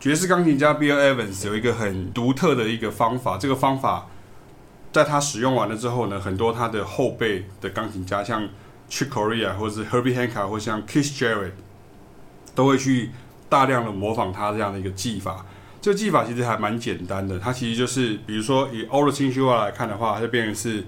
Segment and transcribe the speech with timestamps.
[0.00, 4.06] 爵士钢琴家 Bill Evans 有一个很独特的一个方法，这个方法
[4.92, 8.48] 在他使用完了之后呢，很多他的后辈的钢琴家，像
[8.88, 11.50] Chick Corea 或者是 Herbie Hancock 或像 Keith Jarrett，
[12.54, 13.10] 都会去
[13.48, 15.44] 大量的模仿他这样的一个技法。
[15.80, 20.84] 这个技法其实还蛮简单的，它其实就是，比如说以 All the Things You Are 来看的话，它就变成是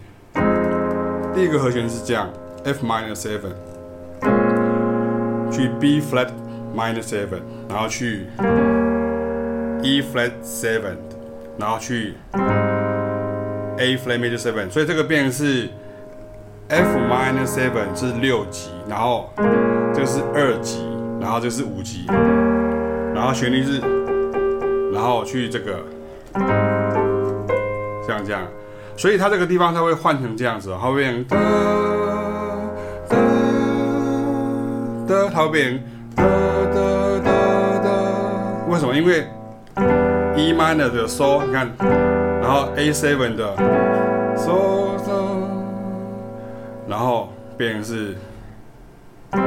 [1.34, 2.30] 第一个和弦是这样
[2.64, 3.54] ，F minor seven，
[5.50, 6.30] 去 B flat
[6.76, 8.26] minor seven，然后去
[9.82, 10.96] E flat seven，
[11.58, 12.14] 然后去
[13.78, 15.68] A flat major seven，所以这个变是
[16.68, 19.30] F minor seven 是六级，然后
[19.94, 20.86] 这个是二级，
[21.20, 22.06] 然后这个是五级，
[23.14, 23.80] 然后旋律是。
[24.92, 25.78] 然后去这个，
[28.04, 28.42] 像这样，
[28.96, 31.38] 所以它这个地方它会换成这样子，它会变成哒
[33.08, 33.16] 哒
[35.06, 35.80] 哒，它会变成
[36.16, 36.24] 哒
[36.74, 36.80] 哒
[37.24, 37.30] 哒
[37.84, 37.88] 哒。
[38.68, 38.92] 为什么？
[38.96, 39.24] 因为
[40.36, 41.70] E minor 的 So，你看，
[42.40, 43.56] 然后 A seven 的
[44.36, 44.98] So
[46.88, 48.16] 然后变成是
[49.30, 49.38] 哒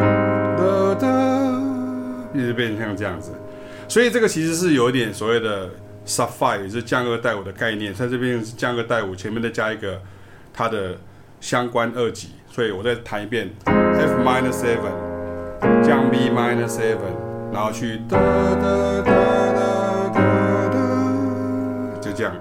[1.00, 1.08] 哒，
[2.34, 3.32] 一直变成像这样子。
[3.88, 5.70] 所以这个其实是有一点所谓的
[6.06, 10.00] sub five，也是降二带五的概念，在这边是降二带五，前面再加一个
[10.54, 10.96] 它的
[11.42, 12.30] 相关二级。
[12.50, 14.94] 所以我再弹一遍，F minor seven，
[15.84, 17.14] 降 B minor seven，
[17.52, 18.22] 然后去哒哒
[18.62, 19.43] 哒哒哒哒，就
[22.24, 22.36] 这样。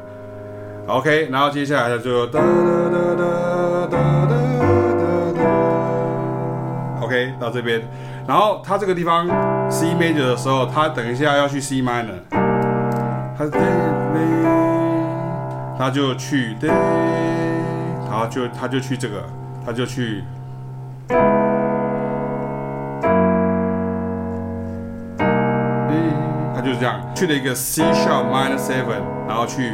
[0.87, 3.25] OK，然后接下来它就哒哒哒哒
[3.91, 4.37] 哒哒
[5.35, 5.43] 哒。
[7.01, 7.83] OK，到这边。
[8.29, 9.27] 然后它这个地方
[9.69, 12.21] C major 的时候，它等一下要去 C minor，
[13.37, 13.45] 它
[15.77, 19.25] 它就去，然后就它就去这个，
[19.67, 20.23] 它就去，
[26.65, 29.73] 就是这样去了一个 C sharp minor seven，然后去，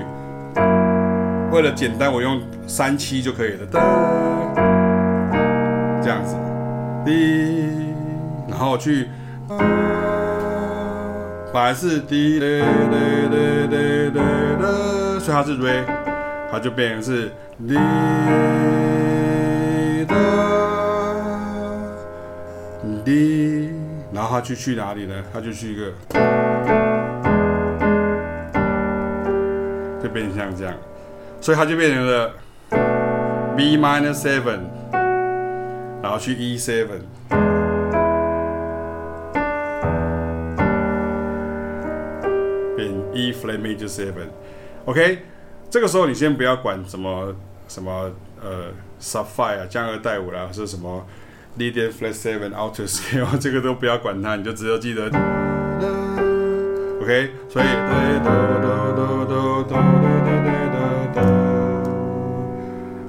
[1.52, 3.66] 为了简单，我用三七就可以了，
[6.02, 6.34] 这样子，
[7.04, 7.68] 滴。
[8.50, 9.08] 然后去，
[11.52, 12.48] 本来是 D，所
[15.28, 15.84] 以它是 Re，
[16.50, 17.30] 它就变成是
[17.68, 17.78] D，D，
[24.12, 25.14] 然后它去去哪里呢？
[25.32, 25.92] 它就去一个，
[30.02, 30.74] 就变成像这样，
[31.40, 32.32] 所以它就变成了
[33.56, 34.60] B minor seven，
[36.02, 37.00] 然后去 E seven
[42.76, 42.92] 变。
[43.14, 45.18] E flat major seven，OK，
[45.68, 47.34] 这个时候你先不要管什么
[47.66, 48.66] 什么呃
[49.00, 51.04] sub five 啊降二带五啦，或者什么
[51.58, 55.06] leading flat seven out to scale，这个都不要管它，你就只有记得
[57.02, 57.66] ，OK，所以，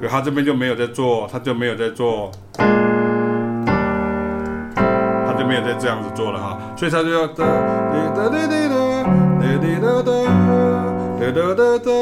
[0.09, 2.65] 他这边就没有在做，他就没有在做，他
[5.37, 7.27] 就没有在这样子做了哈，所以他就要。
[7.27, 7.45] 哒哒
[8.15, 8.65] 哒哒哒
[9.39, 11.99] 哒哒哒哒哒哒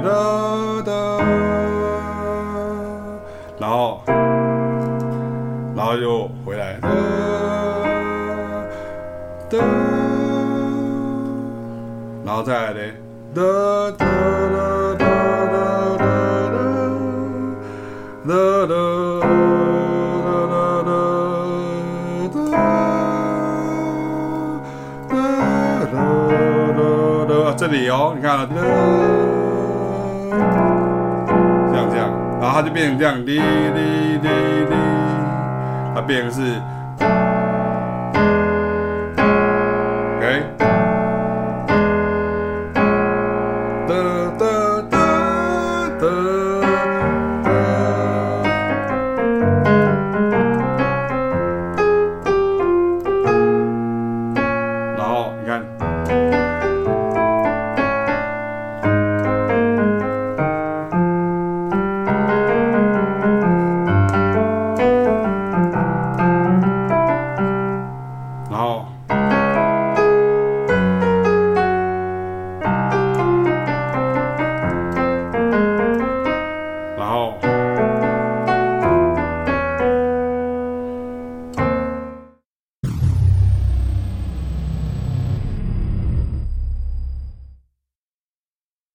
[0.00, 0.08] 哒
[0.84, 0.92] 哒，
[3.58, 4.00] 然后，
[5.74, 6.88] 然后又回来，哒
[9.50, 9.58] 哒，
[12.24, 12.94] 然后再来嘞，
[13.34, 13.48] 哒哒
[13.98, 14.06] 哒哒
[14.52, 14.81] 哒
[27.62, 28.36] 这里哦，你看，
[31.70, 34.28] 这样这样，然后它就变成这样，滴滴滴
[34.68, 34.74] 滴，
[35.94, 36.60] 它变成是
[40.18, 40.42] ，OK，
[43.86, 43.94] 哒
[44.36, 44.44] 哒
[44.90, 44.98] 哒
[46.00, 46.41] 哒。